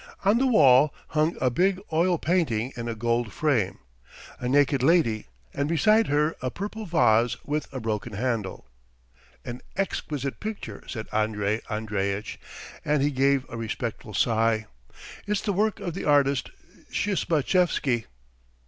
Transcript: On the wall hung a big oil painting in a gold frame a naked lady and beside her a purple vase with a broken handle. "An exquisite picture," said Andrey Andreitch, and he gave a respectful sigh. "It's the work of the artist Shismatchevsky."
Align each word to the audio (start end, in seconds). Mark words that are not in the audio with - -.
On 0.25 0.39
the 0.39 0.47
wall 0.47 0.95
hung 1.09 1.37
a 1.39 1.51
big 1.51 1.79
oil 1.93 2.17
painting 2.17 2.73
in 2.75 2.87
a 2.87 2.95
gold 2.95 3.31
frame 3.31 3.77
a 4.39 4.49
naked 4.49 4.81
lady 4.81 5.27
and 5.53 5.69
beside 5.69 6.07
her 6.07 6.35
a 6.41 6.49
purple 6.49 6.87
vase 6.87 7.35
with 7.45 7.71
a 7.71 7.79
broken 7.79 8.13
handle. 8.13 8.65
"An 9.45 9.61
exquisite 9.75 10.39
picture," 10.39 10.83
said 10.87 11.05
Andrey 11.13 11.61
Andreitch, 11.69 12.39
and 12.83 13.03
he 13.03 13.11
gave 13.11 13.47
a 13.47 13.57
respectful 13.57 14.15
sigh. 14.15 14.65
"It's 15.27 15.41
the 15.41 15.53
work 15.53 15.79
of 15.79 15.93
the 15.93 16.05
artist 16.05 16.49
Shismatchevsky." 16.89 18.05